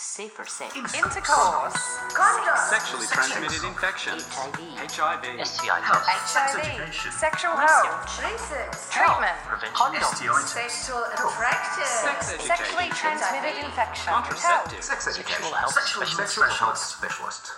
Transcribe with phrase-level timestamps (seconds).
[0.00, 1.76] safer sex, intercourse,
[2.16, 4.24] condoms, Sexually transmitted infections.
[4.32, 4.56] HIV,
[4.96, 5.46] HIV.
[5.46, 8.72] STI HIV, sexual health, treatment,
[9.76, 12.56] condoms, sexual attraction, Sex education.
[12.56, 14.82] sexually transmitted infection, Contraceptives.
[14.84, 15.52] Sex Sexual education.
[15.54, 15.72] health
[16.16, 17.52] sexual health specialist.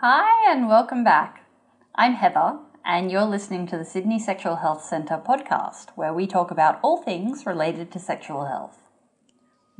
[0.00, 1.44] Hi, and welcome back.
[1.94, 6.50] I'm Heather, and you're listening to the Sydney Sexual Health Centre podcast, where we talk
[6.50, 8.78] about all things related to sexual health.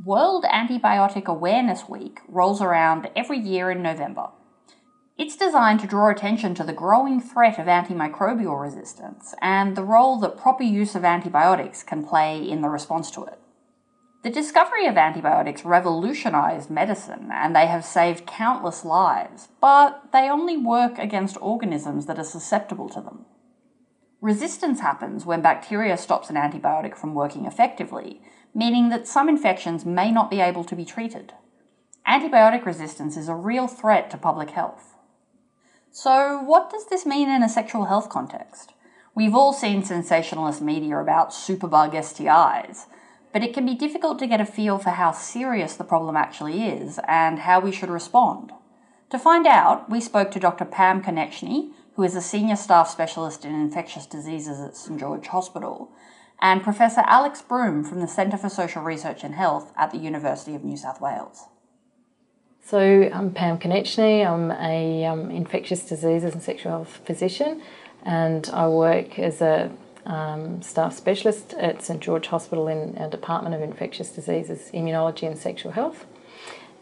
[0.03, 4.27] World Antibiotic Awareness Week rolls around every year in November.
[5.17, 10.19] It's designed to draw attention to the growing threat of antimicrobial resistance and the role
[10.19, 13.39] that proper use of antibiotics can play in the response to it.
[14.23, 20.57] The discovery of antibiotics revolutionized medicine and they have saved countless lives, but they only
[20.57, 23.25] work against organisms that are susceptible to them.
[24.19, 28.21] Resistance happens when bacteria stops an antibiotic from working effectively,
[28.55, 31.33] meaning that some infections may not be able to be treated.
[32.07, 34.95] Antibiotic resistance is a real threat to public health.
[35.91, 38.73] So, what does this mean in a sexual health context?
[39.13, 42.85] We've all seen sensationalist media about superbug STIs,
[43.33, 46.65] but it can be difficult to get a feel for how serious the problem actually
[46.65, 48.51] is and how we should respond.
[49.09, 50.65] To find out, we spoke to Dr.
[50.65, 55.91] Pam Konecny, who is a senior staff specialist in infectious diseases at St George Hospital,
[56.45, 60.53] and Professor Alex Broom from the Centre for Social Research and Health at the University
[60.53, 61.45] of New South Wales.
[62.63, 64.23] So I'm Pam Konecny.
[64.23, 67.63] I'm a um, infectious diseases and sexual health physician,
[68.03, 69.71] and I work as a
[70.05, 75.39] um, staff specialist at St George Hospital in our Department of Infectious Diseases, Immunology and
[75.39, 76.05] Sexual Health.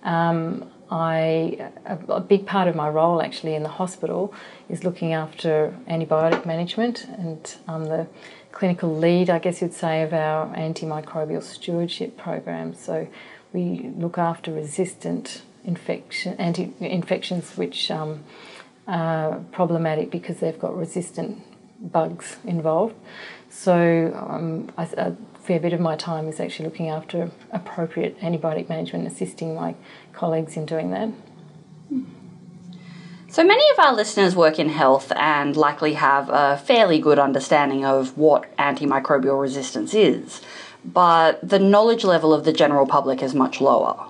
[0.03, 4.33] Um, I a, a big part of my role actually in the hospital
[4.67, 8.07] is looking after antibiotic management, and I'm the
[8.53, 12.73] clinical lead, I guess you'd say, of our antimicrobial stewardship program.
[12.75, 13.07] So
[13.51, 18.23] we look after resistant infection, anti infections which um,
[18.87, 21.41] are problematic because they've got resistant
[21.91, 22.95] bugs involved.
[23.49, 28.69] So um, I, a fair bit of my time is actually looking after appropriate antibiotic
[28.69, 29.75] management, assisting my
[30.13, 31.09] colleagues in doing that.
[33.33, 37.83] So many of our listeners work in health and likely have a fairly good understanding
[37.83, 40.39] of what antimicrobial resistance is,
[40.85, 44.05] but the knowledge level of the general public is much lower.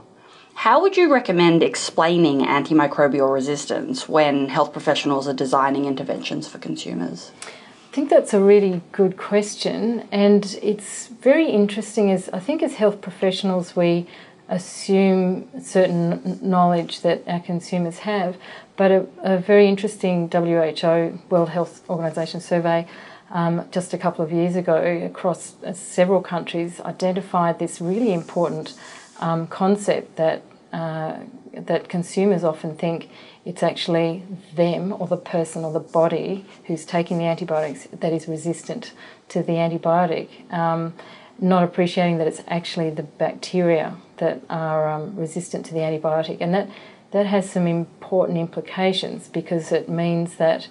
[0.55, 7.31] How would you recommend explaining antimicrobial resistance when health professionals are designing interventions for consumers?
[7.45, 12.11] I think that's a really good question, and it's very interesting.
[12.11, 14.05] As I think, as health professionals, we
[14.53, 18.37] assume certain knowledge that our consumers have,
[18.77, 22.87] but a, a very interesting WHO World Health Organization survey
[23.31, 24.75] um, just a couple of years ago
[25.05, 28.75] across uh, several countries identified this really important
[29.19, 31.17] um, concept that uh,
[31.53, 33.09] that consumers often think
[33.45, 34.23] it's actually
[34.55, 38.93] them or the person or the body who's taking the antibiotics that is resistant
[39.29, 40.93] to the antibiotic, um,
[41.39, 46.53] not appreciating that it's actually the bacteria that are um, resistant to the antibiotic, and
[46.53, 46.69] that
[47.11, 50.67] that has some important implications because it means that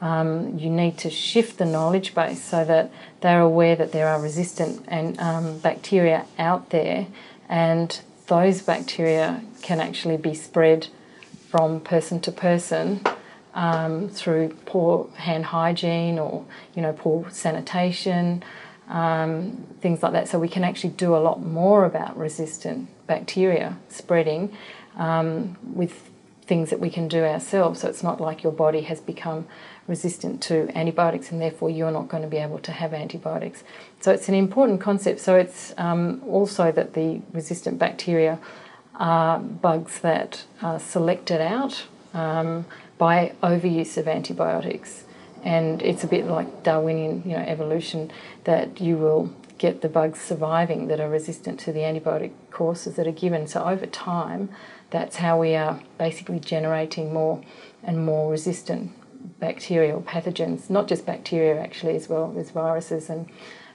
[0.00, 4.20] um, you need to shift the knowledge base so that they're aware that there are
[4.20, 7.06] resistant and um, bacteria out there,
[7.48, 10.88] and those bacteria can actually be spread
[11.48, 13.00] from person to person
[13.54, 16.44] um, through poor hand hygiene or
[16.74, 18.42] you know poor sanitation,
[18.88, 20.28] um, things like that.
[20.28, 24.52] So we can actually do a lot more about resistant bacteria spreading
[24.96, 26.10] um, with
[26.42, 27.80] things that we can do ourselves.
[27.80, 29.46] So it's not like your body has become
[29.86, 33.62] resistant to antibiotics and therefore you're not going to be able to have antibiotics.
[34.00, 35.20] So it's an important concept.
[35.20, 38.38] So it's um, also that the resistant bacteria
[38.94, 41.84] are bugs that are selected out
[42.14, 42.64] um,
[42.96, 45.04] by overuse of antibiotics.
[45.44, 48.10] And it's a bit like Darwinian, you know, evolution
[48.44, 53.06] that you will get the bugs surviving that are resistant to the antibiotic courses that
[53.06, 53.46] are given.
[53.46, 54.48] So over time,
[54.90, 57.42] that's how we are basically generating more
[57.82, 58.92] and more resistant
[59.40, 63.28] bacterial pathogens, not just bacteria actually as well as viruses and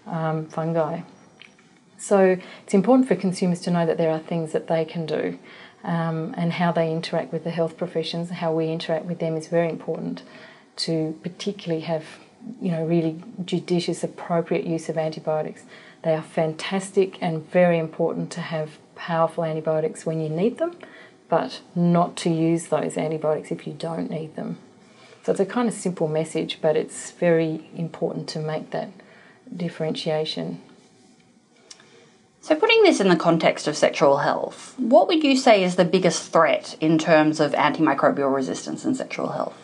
[0.07, 1.01] um, fungi.
[1.97, 5.39] So it's important for consumers to know that there are things that they can do
[5.83, 9.47] um, and how they interact with the health professions, how we interact with them is
[9.47, 10.23] very important
[10.77, 12.03] to particularly have
[12.61, 15.63] you know really judicious appropriate use of antibiotics.
[16.03, 20.75] They are fantastic and very important to have powerful antibiotics when you need them,
[21.29, 24.57] but not to use those antibiotics if you don't need them.
[25.23, 28.89] So it's a kind of simple message, but it's very important to make that
[29.55, 30.61] differentiation.
[32.41, 35.85] So, putting this in the context of sexual health, what would you say is the
[35.85, 39.62] biggest threat in terms of antimicrobial resistance and sexual health?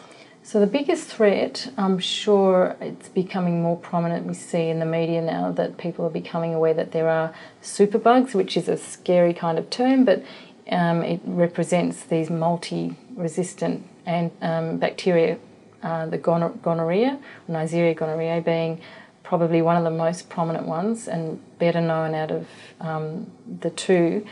[0.49, 4.25] So, the biggest threat, I'm sure it's becoming more prominent.
[4.25, 8.33] We see in the media now that people are becoming aware that there are superbugs,
[8.33, 10.23] which is a scary kind of term, but
[10.71, 15.37] um, it represents these multi resistant and um, bacteria,
[15.83, 18.81] uh, the gonorrhea, Neisseria gonorrhoeae being
[19.21, 22.47] probably one of the most prominent ones and better known out of
[22.81, 23.29] um,
[23.61, 24.25] the two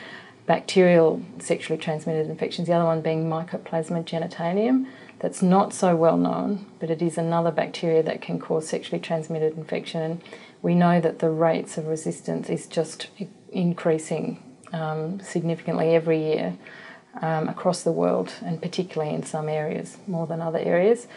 [0.47, 4.87] bacterial sexually transmitted infections, the other one being Mycoplasma genitalium.
[5.19, 9.57] That's not so well known, but it is another bacteria that can cause sexually transmitted
[9.57, 10.01] infection.
[10.01, 10.21] And
[10.61, 13.07] we know that the rates of resistance is just
[13.51, 14.43] increasing
[14.73, 16.57] um, significantly every year
[17.21, 21.07] um, across the world, and particularly in some areas more than other areas.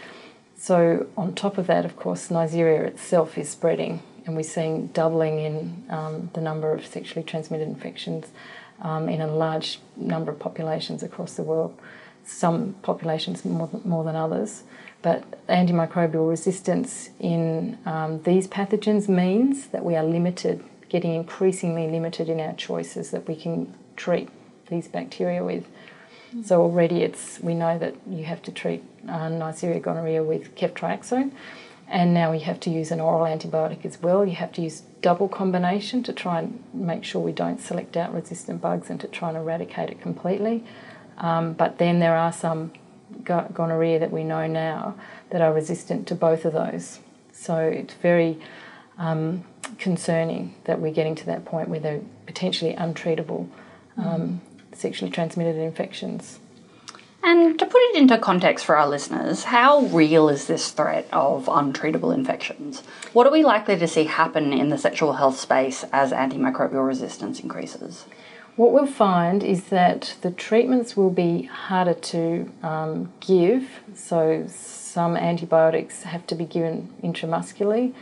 [0.57, 5.41] So, on top of that, of course, Neisseria itself is spreading, and we're seeing doubling
[5.41, 8.27] in um, the number of sexually transmitted infections
[8.83, 11.79] um, in a large number of populations across the world.
[12.25, 14.63] Some populations more than, more than others,
[15.03, 22.29] but antimicrobial resistance in um, these pathogens means that we are limited, getting increasingly limited
[22.29, 24.29] in our choices that we can treat
[24.69, 25.67] these bacteria with.
[26.45, 31.33] So already it's we know that you have to treat uh, Neisseria gonorrhea with ceftriaxone,
[31.89, 34.25] and now we have to use an oral antibiotic as well.
[34.25, 38.15] You have to use double combination to try and make sure we don't select out
[38.15, 40.65] resistant bugs and to try and eradicate it completely.
[41.21, 42.73] Um, but then there are some
[43.25, 44.95] gonorrhea that we know now
[45.31, 46.99] that are resistant to both of those.
[47.33, 48.39] So it's very
[48.99, 49.45] um,
[49.79, 53.49] concerning that we're getting to that point where they're potentially untreatable
[53.97, 54.41] um,
[54.73, 56.39] sexually transmitted infections.
[57.23, 61.47] And to put it into context for our listeners, how real is this threat of
[61.47, 62.81] untreatable infections?
[63.13, 67.41] What are we likely to see happen in the sexual health space as antimicrobial resistance
[67.41, 68.07] increases?
[68.61, 75.17] What we'll find is that the treatments will be harder to um, give, so some
[75.17, 77.95] antibiotics have to be given intramuscularly,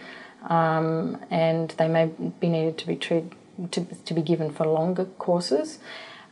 [0.48, 2.06] um, and they may
[2.40, 3.36] be needed to be treated
[3.70, 5.78] to, to be given for longer courses.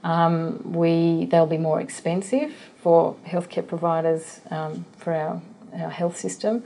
[0.02, 2.52] Um, we they'll be more expensive
[2.82, 5.40] for healthcare providers um, for our,
[5.72, 6.64] our health system.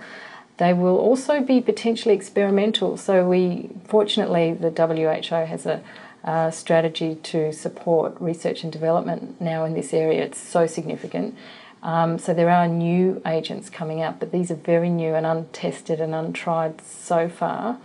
[0.57, 2.97] They will also be potentially experimental.
[2.97, 5.83] So we fortunately the WHO has a
[6.25, 10.23] uh, strategy to support research and development now in this area.
[10.23, 11.37] It's so significant.
[11.83, 16.01] Um, so there are new agents coming out, but these are very new and untested
[16.01, 17.79] and untried so far.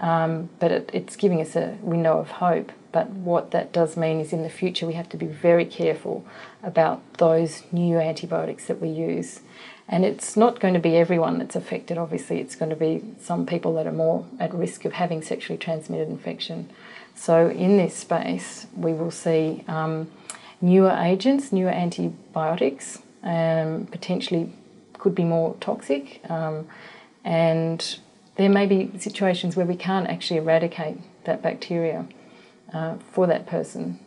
[0.00, 2.72] Um, but it, it's giving us a window of hope.
[2.92, 6.24] But what that does mean is in the future we have to be very careful
[6.62, 9.40] about those new antibiotics that we use.
[9.88, 13.46] And it's not going to be everyone that's affected, obviously, it's going to be some
[13.46, 16.70] people that are more at risk of having sexually transmitted infection.
[17.16, 20.10] So, in this space, we will see um,
[20.60, 24.52] newer agents, newer antibiotics, um, potentially
[24.92, 26.68] could be more toxic, um,
[27.24, 27.98] and
[28.36, 32.06] there may be situations where we can't actually eradicate that bacteria
[32.72, 33.98] uh, for that person.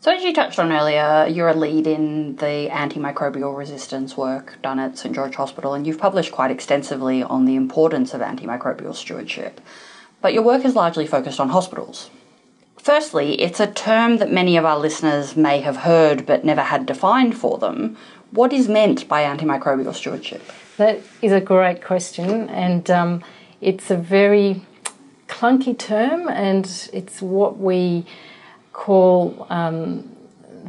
[0.00, 4.78] So, as you touched on earlier, you're a lead in the antimicrobial resistance work done
[4.78, 9.60] at St George Hospital, and you've published quite extensively on the importance of antimicrobial stewardship.
[10.20, 12.10] But your work is largely focused on hospitals.
[12.88, 16.86] Firstly, it's a term that many of our listeners may have heard but never had
[16.86, 17.98] defined for them.
[18.30, 20.40] What is meant by antimicrobial stewardship?
[20.78, 23.22] That is a great question, and um,
[23.60, 24.62] it's a very
[25.26, 28.06] clunky term, and it's what we
[28.72, 30.04] call um,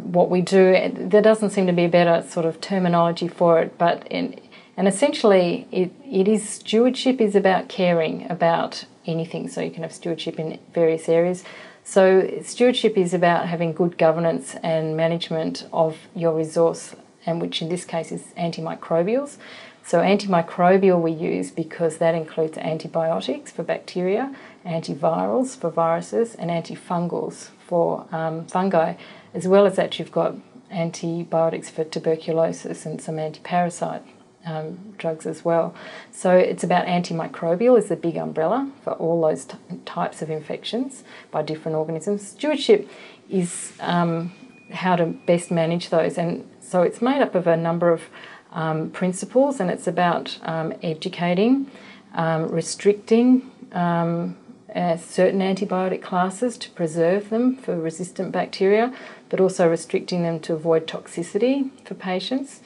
[0.04, 0.92] what we do.
[0.94, 4.38] There doesn't seem to be a better sort of terminology for it, but in,
[4.76, 9.48] and essentially, it, it is stewardship is about caring about anything.
[9.48, 11.46] So you can have stewardship in various areas.
[11.90, 17.70] So stewardship is about having good governance and management of your resource, and which in
[17.70, 19.38] this case is antimicrobials.
[19.84, 27.50] So antimicrobial we use because that includes antibiotics for bacteria, antivirals for viruses, and antifungals
[27.66, 28.94] for um, fungi,
[29.34, 30.36] as well as that you've got
[30.70, 34.04] antibiotics for tuberculosis and some antiparasite
[34.46, 35.74] um, drugs as well.
[36.12, 39.48] So it's about antimicrobial is the big umbrella for all those
[39.86, 42.28] types of infections by different organisms.
[42.28, 42.90] Stewardship
[43.30, 44.32] is um,
[44.72, 48.04] how to best manage those, and so it's made up of a number of
[48.52, 51.70] um, principles, and it's about um, educating,
[52.14, 54.36] um, restricting um,
[54.76, 58.94] uh, certain antibiotic classes to preserve them for resistant bacteria,
[59.30, 62.62] but also restricting them to avoid toxicity for patients.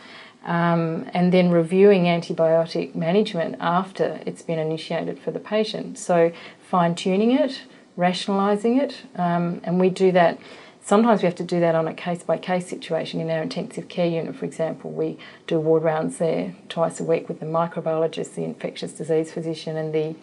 [0.46, 5.98] Um, and then reviewing antibiotic management after it's been initiated for the patient.
[5.98, 7.62] So, fine tuning it
[7.98, 10.40] rationalising it, um, and we do that.
[10.82, 13.22] Sometimes we have to do that on a case by case situation.
[13.22, 17.30] In our intensive care unit, for example, we do ward rounds there twice a week
[17.30, 20.16] with the microbiologist, the infectious disease physician, and the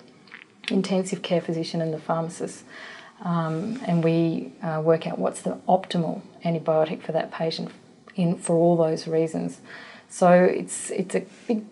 [0.71, 2.65] intensive care physician and the pharmacist.
[3.23, 7.71] Um, and we uh, work out what's the optimal antibiotic for that patient
[8.15, 9.61] in, for all those reasons.
[10.11, 11.64] So it's it's a big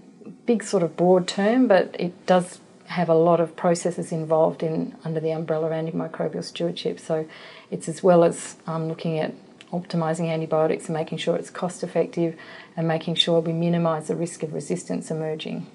[0.46, 4.96] big sort of broad term, but it does have a lot of processes involved in
[5.04, 6.98] under the umbrella of antimicrobial stewardship.
[6.98, 7.26] So
[7.70, 9.34] it's as well as um, looking at
[9.72, 12.34] optimizing antibiotics and making sure it's cost effective
[12.76, 15.66] and making sure we minimize the risk of resistance emerging.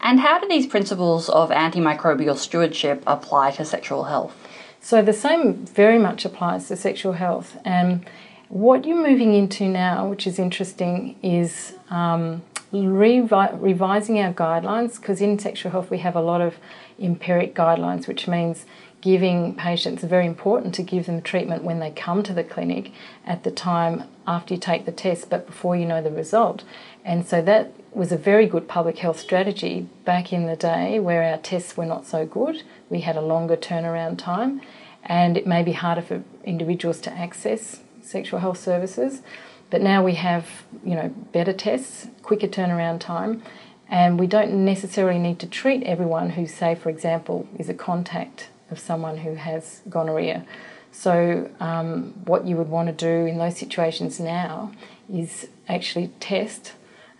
[0.00, 4.34] And how do these principles of antimicrobial stewardship apply to sexual health?
[4.80, 7.58] So the same very much applies to sexual health.
[7.64, 8.08] And
[8.48, 15.20] what you're moving into now, which is interesting, is um, revi- revising our guidelines because
[15.20, 16.56] in sexual health we have a lot of
[16.98, 18.64] empiric guidelines, which means
[19.00, 22.90] giving patients very important to give them treatment when they come to the clinic
[23.24, 26.64] at the time after you take the test but before you know the result.
[27.04, 31.22] And so that was a very good public health strategy back in the day where
[31.22, 32.62] our tests were not so good.
[32.90, 34.60] We had a longer turnaround time
[35.04, 39.22] and it may be harder for individuals to access sexual health services
[39.70, 40.46] but now we have,
[40.84, 43.42] you know, better tests, quicker turnaround time,
[43.88, 48.48] and we don't necessarily need to treat everyone who, say, for example, is a contact
[48.70, 50.44] of someone who has gonorrhea.
[50.92, 54.72] So, um, what you would want to do in those situations now
[55.12, 56.72] is actually test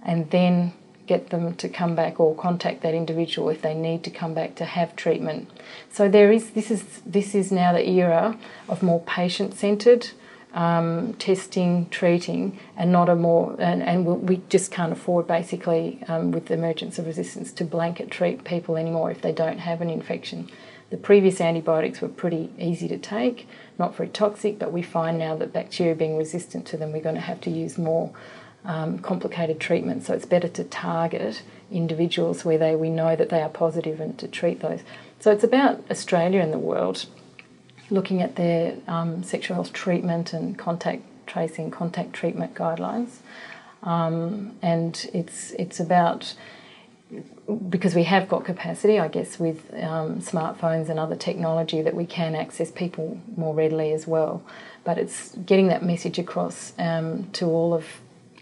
[0.03, 0.73] and then
[1.07, 4.55] get them to come back or contact that individual if they need to come back
[4.57, 5.51] to have treatment.
[5.93, 8.37] So there is this is this is now the era
[8.69, 10.11] of more patient centered
[10.57, 16.33] um, testing, treating, and not a more, and, and we just can't afford basically um,
[16.33, 19.91] with the emergence of resistance to blanket treat people anymore if they don't have an
[19.91, 20.51] infection.
[20.89, 23.47] The previous antibiotics were pretty easy to take,
[23.79, 27.17] not very toxic, but we find now that bacteria being resistant to them, we're going
[27.17, 28.13] to have to use more
[28.65, 30.07] um, complicated treatments.
[30.07, 34.17] So it's better to target individuals where they we know that they are positive and
[34.19, 34.81] to treat those.
[35.21, 37.07] So it's about Australia and the world
[37.91, 43.19] looking at their um, sexual health treatment and contact tracing, contact treatment guidelines.
[43.83, 46.35] Um, and it's it's about
[47.69, 52.05] because we have got capacity, I guess, with um, smartphones and other technology that we
[52.05, 54.43] can access people more readily as well.
[54.83, 57.87] But it's getting that message across um, to all of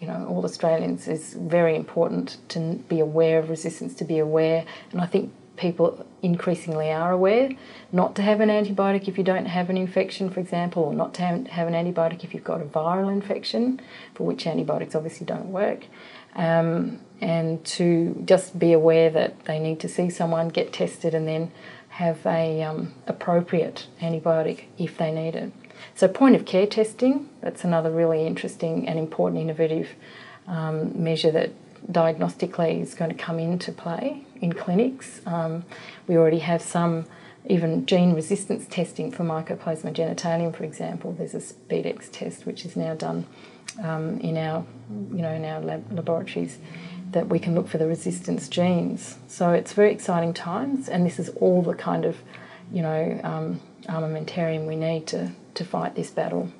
[0.00, 2.58] you know all Australians is very important to
[2.88, 7.50] be aware of resistance, to be aware, and I think people increasingly are aware
[7.92, 11.14] not to have an antibiotic if you don't have an infection, for example, or not
[11.14, 13.80] to have an antibiotic if you've got a viral infection,
[14.14, 15.86] for which antibiotics obviously don't work.
[16.34, 21.28] Um, and to just be aware that they need to see someone, get tested, and
[21.28, 21.52] then
[21.90, 25.52] have a um, appropriate antibiotic if they need it.
[25.94, 29.90] So point of care testing, that's another really interesting and important innovative
[30.48, 31.52] um, measure that
[31.90, 35.20] diagnostically is going to come into play in clinics.
[35.26, 35.64] Um,
[36.06, 37.04] we already have some
[37.46, 41.12] even gene resistance testing for Mycoplasma genitalium, for example.
[41.12, 43.26] There's a SpeeDx test which is now done
[43.82, 44.64] um, in our,
[45.10, 46.58] you know, in our lab- laboratories
[47.10, 49.18] that we can look for the resistance genes.
[49.28, 52.16] So it's very exciting times, and this is all the kind of,
[52.72, 56.50] you know, um, armamentarium we need to, to fight this battle.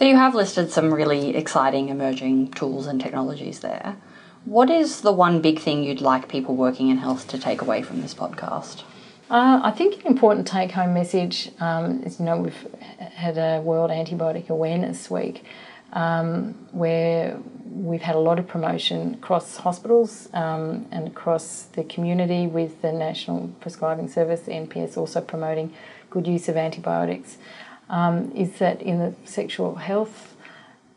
[0.00, 3.98] So you have listed some really exciting emerging tools and technologies there.
[4.46, 7.82] What is the one big thing you'd like people working in health to take away
[7.82, 8.80] from this podcast?
[9.28, 12.66] Uh, I think an important take home message um, is you know, we've
[12.98, 15.44] had a World Antibiotic Awareness Week
[15.92, 22.46] um, where we've had a lot of promotion across hospitals um, and across the community
[22.46, 25.74] with the National Prescribing Service, the NPS, also promoting
[26.08, 27.36] good use of antibiotics.
[27.90, 30.36] Um, is that in the sexual health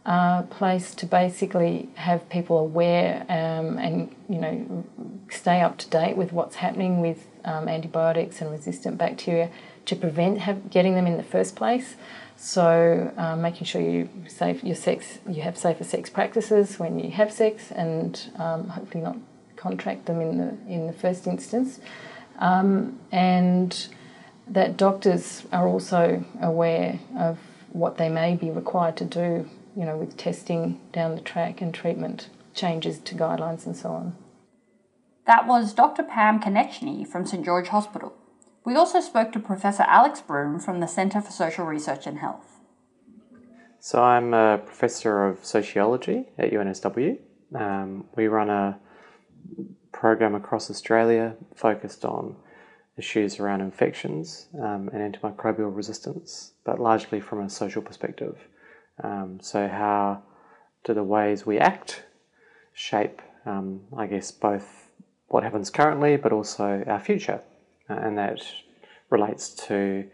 [0.06, 4.86] uh, place to basically have people aware um, and you know
[5.32, 9.50] stay up to date with what's happening with um, antibiotics and resistant bacteria
[9.86, 11.96] to prevent have, getting them in the first place.
[12.36, 17.12] So um, making sure you safe your sex you have safer sex practices when you
[17.12, 19.18] have sex and um, hopefully not
[19.56, 21.80] contract them in the in the first instance,
[22.40, 23.88] um, and
[24.48, 27.40] that doctors are also aware of
[27.72, 31.74] what they may be required to do you know, with testing down the track and
[31.74, 34.16] treatment changes to guidelines and so on.
[35.26, 36.04] That was Dr.
[36.04, 38.14] Pam Konecny from St George Hospital.
[38.66, 42.60] We also spoke to Professor Alex Broom from the Centre for Social Research and Health.
[43.80, 47.18] So, I'm a professor of sociology at UNSW.
[47.54, 48.80] Um, we run a
[49.92, 52.38] program across Australia focused on
[52.98, 58.38] issues around infections um, and antimicrobial resistance, but largely from a social perspective.
[59.04, 60.22] Um, so, how
[60.84, 62.04] do the ways we act
[62.74, 64.90] shape, um, I guess, both
[65.28, 67.42] what happens currently but also our future?
[67.90, 68.42] Uh, and that
[69.10, 70.06] relates to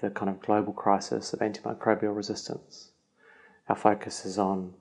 [0.00, 2.90] the kind of global crisis of antimicrobial resistance.
[3.68, 4.74] Our focus is on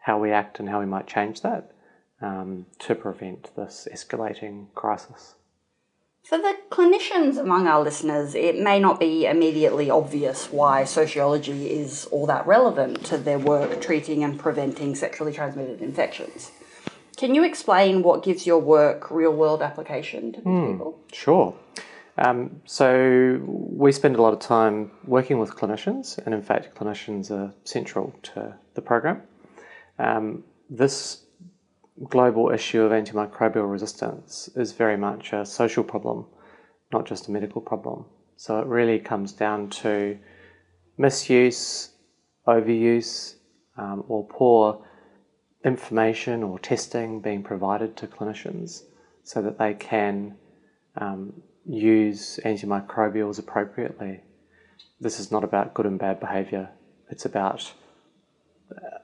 [0.00, 1.72] how we act and how we might change that
[2.20, 5.34] um, to prevent this escalating crisis.
[6.26, 12.06] For the clinicians among our listeners, it may not be immediately obvious why sociology is
[12.06, 16.50] all that relevant to their work treating and preventing sexually transmitted infections.
[17.16, 20.98] Can you explain what gives your work real world application to these mm, people?
[21.12, 21.54] Sure.
[22.18, 27.30] Um, so, we spend a lot of time working with clinicians, and in fact, clinicians
[27.30, 29.22] are central to the program.
[30.00, 31.22] Um, this
[32.04, 36.26] global issue of antimicrobial resistance is very much a social problem,
[36.92, 38.04] not just a medical problem.
[38.36, 40.18] So it really comes down to
[40.98, 41.90] misuse,
[42.46, 43.36] overuse,
[43.76, 44.84] um, or poor
[45.64, 48.82] information or testing being provided to clinicians
[49.24, 50.36] so that they can
[50.96, 54.20] um, use antimicrobials appropriately.
[55.00, 56.70] This is not about good and bad behaviour,
[57.10, 57.72] it's about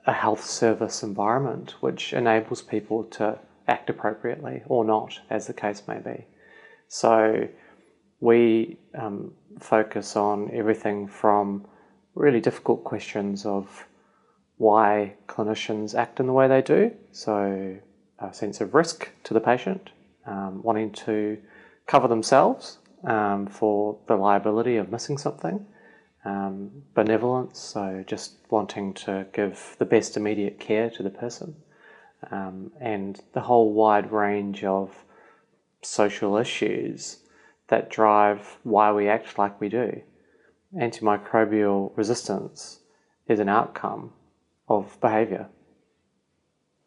[0.07, 3.39] a health service environment which enables people to
[3.69, 6.27] act appropriately or not, as the case may be.
[6.89, 7.49] So
[8.21, 11.67] we um, focus on everything from
[12.15, 13.87] really difficult questions of
[14.57, 17.77] why clinicians act in the way they do, so
[18.19, 19.91] a sense of risk to the patient,
[20.27, 21.39] um, wanting to
[21.87, 25.67] cover themselves um, for the liability of missing something,
[26.25, 31.57] um, benevolence, so just wanting to give the best immediate care to the person,
[32.31, 35.05] um, and the whole wide range of
[35.83, 37.19] social issues
[37.69, 40.01] that drive why we act like we do.
[40.77, 42.81] Antimicrobial resistance
[43.29, 44.13] is an outcome
[44.69, 45.49] of behavior.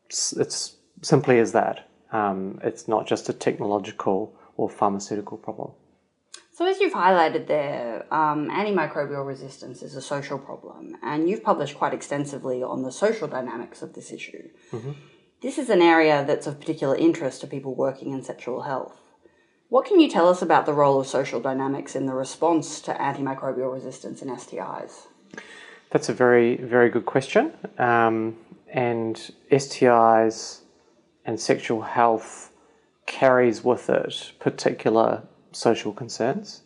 [0.06, 1.90] It's, it's simply as that.
[2.12, 5.72] Um, it's not just a technological or pharmaceutical problem.
[6.56, 11.78] So, as you've highlighted there, um, antimicrobial resistance is a social problem, and you've published
[11.78, 14.48] quite extensively on the social dynamics of this issue.
[14.72, 14.94] Mm-hmm.
[15.42, 18.98] This is an area that's of particular interest to people working in sexual health.
[19.68, 22.94] What can you tell us about the role of social dynamics in the response to
[22.94, 25.08] antimicrobial resistance in STIs?
[25.90, 27.52] That's a very, very good question.
[27.78, 28.38] Um,
[28.72, 29.18] and
[29.52, 30.62] STIs
[31.26, 32.54] and sexual health
[33.08, 35.24] carries with it particular
[35.56, 36.64] social concerns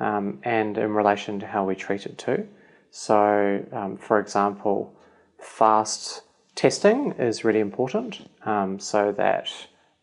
[0.00, 2.46] um, and in relation to how we treat it too.
[2.90, 4.94] So, um, for example,
[5.38, 6.22] fast
[6.54, 9.50] testing is really important um, so that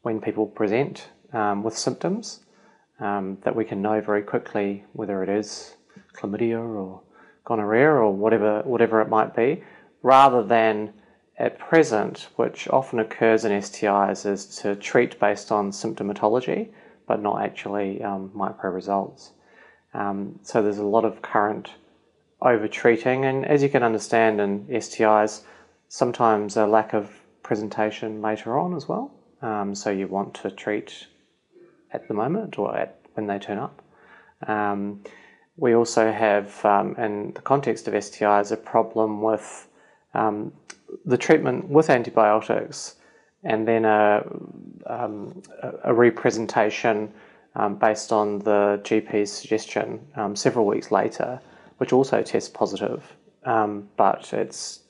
[0.02, 2.42] when people present um, with symptoms,
[3.00, 5.76] um, that we can know very quickly whether it is
[6.14, 7.02] chlamydia or
[7.44, 9.64] gonorrhea or whatever whatever it might be,
[10.02, 10.94] rather than
[11.38, 16.70] at present, which often occurs in STIs, is to treat based on symptomatology
[17.08, 19.32] but not actually um, micro results.
[19.94, 21.72] Um, so there's a lot of current
[22.42, 25.42] over treating, and as you can understand in STIs,
[25.88, 27.12] sometimes a lack of
[27.44, 29.12] presentation later on as well.
[29.42, 31.08] Um, so you want to treat
[31.92, 33.82] at the moment or at when they turn up.
[34.48, 35.04] Um,
[35.58, 39.68] we also have, um, in the context of STIs, a problem with
[40.14, 40.52] um,
[41.06, 42.96] the treatment with antibiotics
[43.46, 44.24] and then a,
[44.88, 45.42] um,
[45.84, 47.14] a representation
[47.56, 51.40] um, based on the GP's suggestion um, several weeks later,
[51.78, 54.82] which also tests positive, um, but it's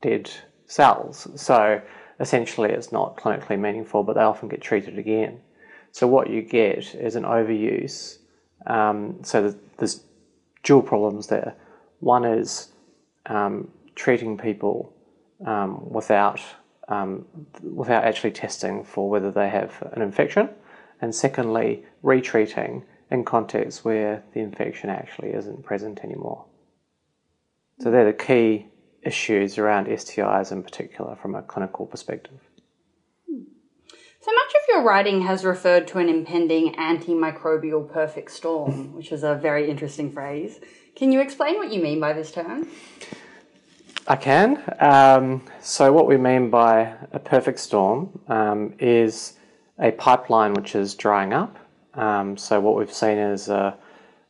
[0.00, 0.30] dead
[0.66, 1.28] cells.
[1.36, 1.80] So
[2.18, 5.40] essentially, it's not clinically meaningful, but they often get treated again.
[5.92, 8.18] So what you get is an overuse.
[8.66, 10.02] Um, so there's
[10.62, 11.54] dual problems there.
[12.00, 12.68] One is
[13.26, 14.92] um, treating people
[15.90, 16.40] without
[16.88, 17.26] um,
[17.62, 20.48] without actually testing for whether they have an infection,
[21.00, 26.44] and secondly, retreating in contexts where the infection actually isn't present anymore.
[27.80, 28.66] So they're the key
[29.02, 32.40] issues around STIs in particular from a clinical perspective.
[33.26, 39.24] So much of your writing has referred to an impending antimicrobial perfect storm, which is
[39.24, 40.60] a very interesting phrase.
[40.94, 42.68] Can you explain what you mean by this term?
[44.08, 44.60] I can.
[44.80, 49.34] Um, so, what we mean by a perfect storm um, is
[49.78, 51.56] a pipeline which is drying up.
[51.94, 53.76] Um, so, what we've seen is a,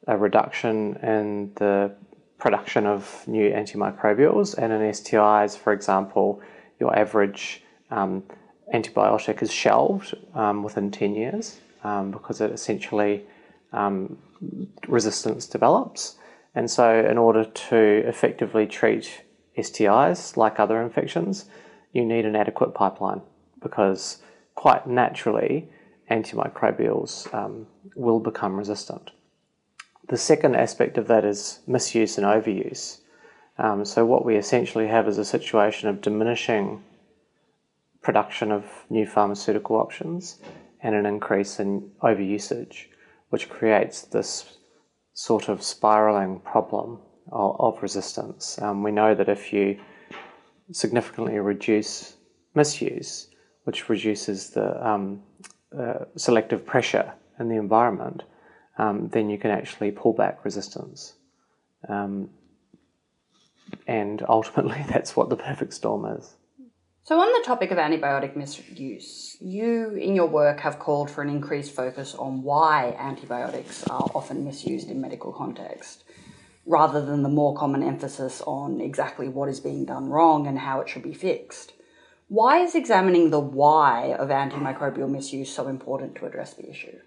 [0.07, 1.95] a, reduction in the
[2.39, 6.43] production of new antimicrobials, and in STIs, for example,
[6.79, 8.23] your average um,
[8.75, 13.25] antibiotic is shelved um, within 10 years um, because it essentially
[14.87, 16.17] resistance develops.
[16.55, 19.23] And so, in order to effectively treat
[19.57, 21.47] STIs like other infections,
[21.93, 23.23] you need an adequate pipeline
[23.63, 24.23] because
[24.55, 25.69] quite naturally
[26.11, 29.11] antimicrobials um, will become resistant.
[30.09, 32.99] The second aspect of that is misuse and overuse.
[33.59, 36.83] Um, so, what we essentially have is a situation of diminishing
[38.03, 40.39] production of new pharmaceutical options
[40.83, 42.87] and an increase in overusage,
[43.29, 44.59] which creates this
[45.15, 46.99] sort of spiraling problem
[47.31, 48.61] of, resistance.
[48.61, 49.79] Um, we know that if you
[50.73, 52.17] significantly reduce
[52.55, 53.29] misuse,
[53.65, 55.23] which reduces the um,
[55.79, 58.23] uh, selective pressure in the environment,
[58.79, 61.15] um, then you can actually pull back resistance.
[61.89, 62.31] Um,
[63.87, 66.37] and ultimately, that's what the perfect storm is.
[67.05, 71.29] So, on the topic of antibiotic misuse, you in your work have called for an
[71.29, 76.05] increased focus on why antibiotics are often misused in medical context,
[76.65, 80.81] rather than the more common emphasis on exactly what is being done wrong and how
[80.81, 81.73] it should be fixed.
[82.29, 86.99] Why is examining the why of antimicrobial misuse so important to address the issue?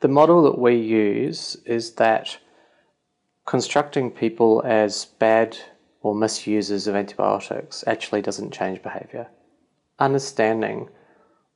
[0.00, 2.38] The model that we use is that
[3.46, 5.56] constructing people as bad
[6.02, 9.28] or misusers of antibiotics actually doesn't change behaviour.
[9.98, 10.90] Understanding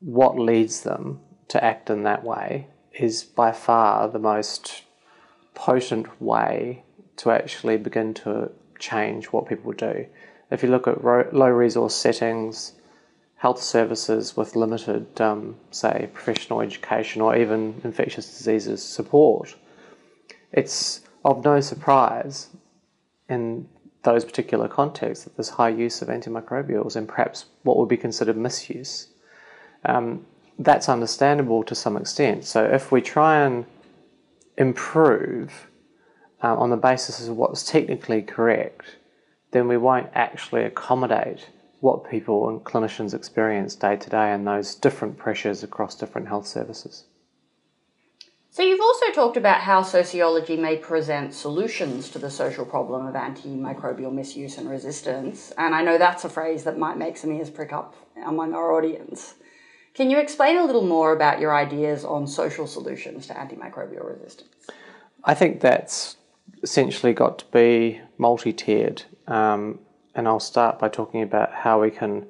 [0.00, 4.84] what leads them to act in that way is by far the most
[5.54, 6.84] potent way
[7.18, 10.06] to actually begin to change what people do.
[10.50, 12.72] If you look at ro- low resource settings,
[13.36, 19.54] health services with limited, um, say, professional education or even infectious diseases support,
[20.52, 22.48] it's of no surprise
[23.28, 23.68] in
[24.02, 28.36] those particular contexts that there's high use of antimicrobials and perhaps what would be considered
[28.36, 29.08] misuse.
[29.84, 30.26] Um,
[30.58, 32.44] that's understandable to some extent.
[32.44, 33.66] So if we try and
[34.56, 35.67] improve
[36.42, 38.96] uh, on the basis of what's technically correct,
[39.50, 41.48] then we won't actually accommodate
[41.80, 46.46] what people and clinicians experience day to day and those different pressures across different health
[46.46, 47.04] services.
[48.50, 53.14] So, you've also talked about how sociology may present solutions to the social problem of
[53.14, 57.50] antimicrobial misuse and resistance, and I know that's a phrase that might make some ears
[57.50, 57.94] prick up
[58.26, 59.34] among our audience.
[59.94, 64.50] Can you explain a little more about your ideas on social solutions to antimicrobial resistance?
[65.24, 66.16] I think that's
[66.62, 69.78] essentially got to be multi tiered, um,
[70.14, 72.26] and I'll start by talking about how we can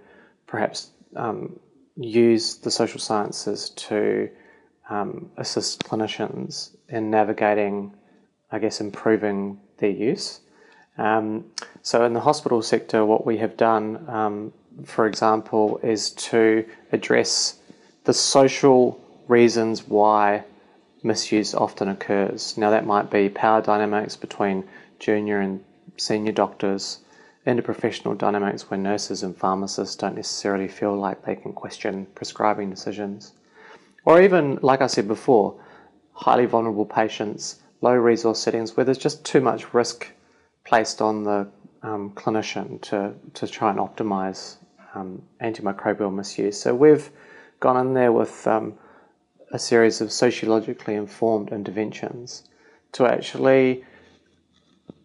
[0.46, 1.58] perhaps um,
[1.96, 4.28] use the social sciences to
[4.88, 7.94] um, assist clinicians in navigating,
[8.50, 10.40] I guess, improving their use.
[10.96, 11.44] Um,
[11.82, 14.52] so, in the hospital sector, what we have done, um,
[14.84, 17.58] for example, is to address
[18.04, 20.44] the social reasons why
[21.02, 22.56] misuse often occurs.
[22.56, 24.64] Now, that might be power dynamics between
[24.98, 25.64] junior and
[25.96, 27.00] senior doctors,
[27.46, 33.32] interprofessional dynamics where nurses and pharmacists don't necessarily feel like they can question prescribing decisions.
[34.04, 35.60] Or even, like I said before,
[36.12, 40.08] highly vulnerable patients, low resource settings where there's just too much risk
[40.64, 41.48] placed on the
[41.82, 44.56] um, clinician to, to try and optimize
[44.94, 46.60] um, antimicrobial misuse.
[46.60, 47.10] So we've
[47.60, 48.74] gone in there with um,
[49.52, 52.44] a series of sociologically informed interventions
[52.92, 53.84] to actually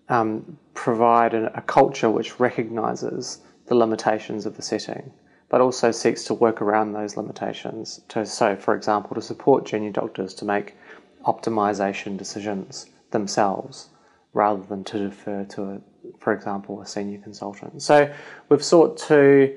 [0.09, 5.11] um, provide a, a culture which recognizes the limitations of the setting
[5.53, 8.01] but also seeks to work around those limitations.
[8.07, 10.75] To, so, for example, to support junior doctors to make
[11.27, 13.89] optimization decisions themselves
[14.33, 15.81] rather than to defer to, a,
[16.17, 17.83] for example, a senior consultant.
[17.83, 18.11] So,
[18.49, 19.55] we've sought to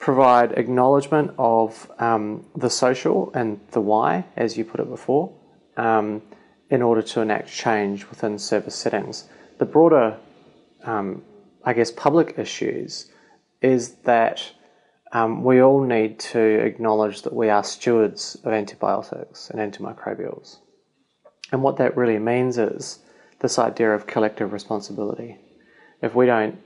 [0.00, 5.30] provide acknowledgement of um, the social and the why, as you put it before,
[5.76, 6.22] um,
[6.70, 9.28] in order to enact change within service settings.
[9.58, 10.16] The broader,
[10.84, 11.22] um,
[11.64, 13.10] I guess, public issues
[13.60, 14.52] is that
[15.12, 20.58] um, we all need to acknowledge that we are stewards of antibiotics and antimicrobials.
[21.52, 23.00] And what that really means is
[23.40, 25.36] this idea of collective responsibility.
[26.00, 26.58] If we don't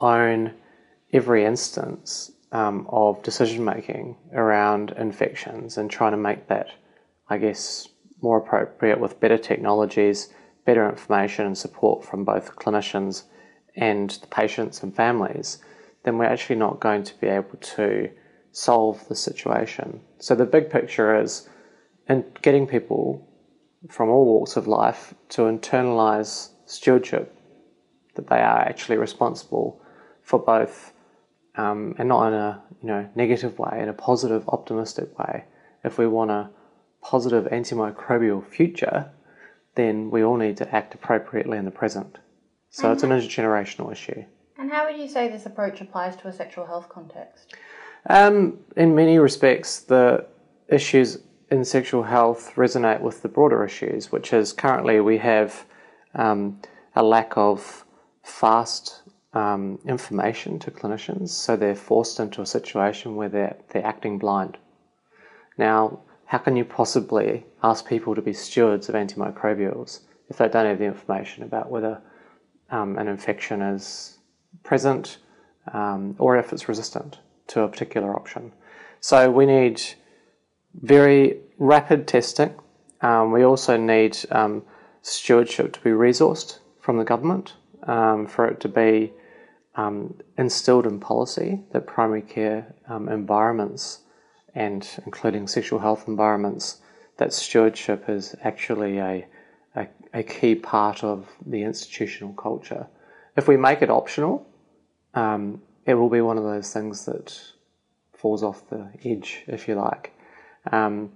[0.00, 0.52] own
[1.12, 6.68] every instance um, of decision making around infections and trying to make that,
[7.28, 7.88] I guess,
[8.22, 10.32] more appropriate with better technologies,
[10.64, 13.24] better information, and support from both clinicians
[13.76, 15.58] and the patients and families,
[16.04, 18.10] then we're actually not going to be able to
[18.52, 20.00] solve the situation.
[20.18, 21.48] So the big picture is
[22.08, 23.28] in getting people
[23.90, 27.36] from all walks of life to internalize stewardship,
[28.14, 29.80] that they are actually responsible
[30.22, 30.92] for both,
[31.56, 35.44] um, and not in a you know negative way, in a positive, optimistic way.
[35.84, 36.50] If we want a
[37.02, 39.10] positive antimicrobial future,
[39.74, 42.18] then we all need to act appropriately in the present.
[42.70, 44.24] So it's an intergenerational issue.
[44.58, 47.54] And how would you say this approach applies to a sexual health context?
[48.08, 50.26] Um, in many respects, the
[50.68, 51.18] issues
[51.50, 55.64] in sexual health resonate with the broader issues, which is currently we have
[56.14, 56.60] um,
[56.94, 57.84] a lack of
[58.22, 59.02] fast
[59.36, 64.56] um, information to clinicians, so they're forced into a situation where they're, they're acting blind.
[65.58, 70.64] Now, how can you possibly ask people to be stewards of antimicrobials if they don't
[70.64, 72.00] have the information about whether
[72.70, 74.18] um, an infection is
[74.62, 75.18] present
[75.74, 77.18] um, or if it's resistant
[77.48, 78.52] to a particular option?
[79.00, 79.82] So we need
[80.74, 82.54] very rapid testing.
[83.02, 84.62] Um, we also need um,
[85.02, 89.12] stewardship to be resourced from the government um, for it to be
[89.76, 94.00] um, instilled in policy that primary care um, environments
[94.54, 96.80] and including sexual health environments,
[97.18, 99.26] that stewardship is actually a,
[99.74, 102.86] a, a key part of the institutional culture.
[103.36, 104.46] If we make it optional,
[105.14, 107.38] um, it will be one of those things that
[108.14, 110.12] falls off the edge, if you like.
[110.72, 111.12] Um,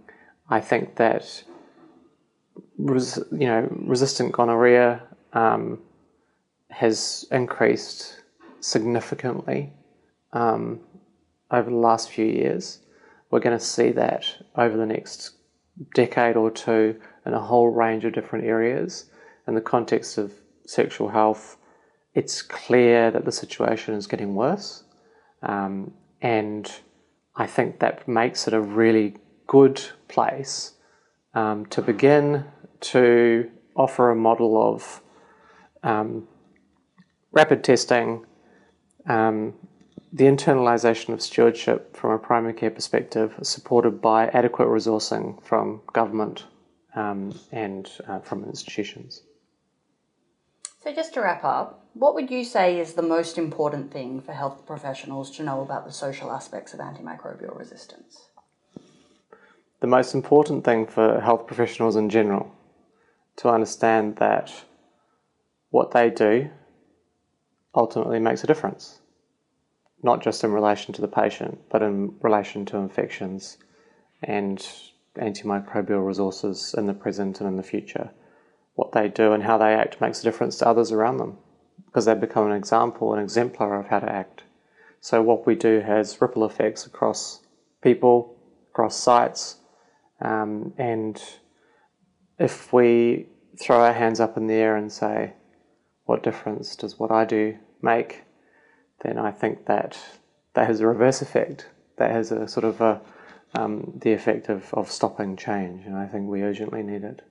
[0.50, 1.44] I think that
[2.78, 5.80] res- you know resistant gonorrhea um,
[6.68, 8.20] has increased
[8.60, 9.72] significantly
[10.32, 10.80] um,
[11.50, 12.80] over the last few years.
[13.30, 15.32] We're going to see that over the next
[15.94, 19.06] decade or two in a whole range of different areas.
[19.46, 20.32] In the context of
[20.66, 21.56] sexual health,
[22.14, 24.84] it's clear that the situation is getting worse.
[25.42, 26.70] Um, and
[27.36, 30.74] I think that makes it a really good place
[31.34, 32.44] um, to begin
[32.80, 35.02] to offer a model of
[35.82, 36.28] um,
[37.32, 38.26] rapid testing,
[39.06, 39.54] um,
[40.12, 46.44] the internalisation of stewardship from a primary care perspective, supported by adequate resourcing from government
[46.96, 49.22] um, and uh, from institutions.
[50.82, 54.32] So, just to wrap up, what would you say is the most important thing for
[54.32, 58.28] health professionals to know about the social aspects of antimicrobial resistance?
[59.80, 62.52] The most important thing for health professionals in general
[63.36, 64.52] to understand that
[65.70, 66.50] what they do
[67.74, 69.00] ultimately makes a difference,
[70.02, 73.58] not just in relation to the patient, but in relation to infections
[74.22, 74.66] and
[75.16, 78.10] antimicrobial resources in the present and in the future.
[78.74, 81.38] What they do and how they act makes a difference to others around them
[81.86, 84.44] because they become an example, an exemplar of how to act.
[85.00, 87.40] So, what we do has ripple effects across
[87.82, 88.36] people,
[88.70, 89.56] across sites,
[90.20, 91.20] um, and
[92.38, 93.26] if we
[93.58, 95.34] throw our hands up in the air and say,
[96.10, 98.22] what difference does what I do make?
[99.04, 99.96] Then I think that
[100.54, 101.68] that has a reverse effect.
[101.98, 103.00] That has a sort of a,
[103.54, 107.22] um, the effect of, of stopping change, and I think we urgently need it.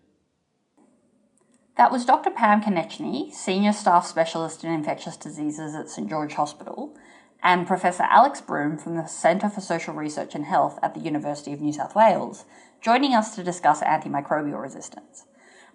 [1.75, 2.29] That was Dr.
[2.29, 6.95] Pam Konecny, Senior Staff Specialist in Infectious Diseases at St George Hospital,
[7.43, 11.51] and Professor Alex Broom from the Centre for Social Research and Health at the University
[11.51, 12.45] of New South Wales,
[12.79, 15.25] joining us to discuss antimicrobial resistance.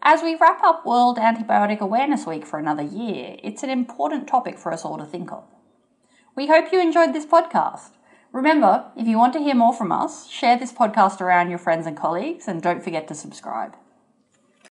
[0.02, 4.58] As we wrap up World Antibiotic Awareness Week for another year, it's an important topic
[4.58, 5.44] for us all to think of.
[6.36, 7.92] We hope you enjoyed this podcast.
[8.32, 11.86] Remember, if you want to hear more from us, share this podcast around your friends
[11.86, 13.76] and colleagues and don't forget to subscribe.